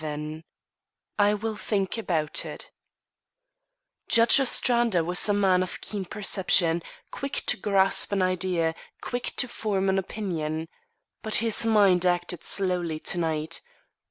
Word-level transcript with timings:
XI 0.01 0.43
"I 1.19 1.35
WILL 1.35 1.57
THINK 1.57 1.99
ABOUT 1.99 2.43
IT" 2.43 2.71
Judge 4.09 4.39
Ostrander 4.39 5.03
was 5.03 5.29
a 5.29 5.31
man 5.33 5.61
of 5.61 5.79
keen 5.79 6.05
perception, 6.05 6.81
quick 7.11 7.43
to 7.45 7.55
grasp 7.55 8.11
an 8.11 8.23
idea, 8.23 8.73
quick 8.99 9.35
to 9.37 9.47
form 9.47 9.89
an 9.89 9.99
opinion. 9.99 10.67
But 11.21 11.35
his 11.35 11.67
mind 11.67 12.03
acted 12.03 12.43
slowly 12.43 12.99
to 13.01 13.19
night. 13.19 13.61